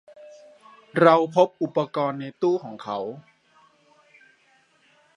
[1.01, 2.99] เราพบอุปกรณ์ในตู้ของเขา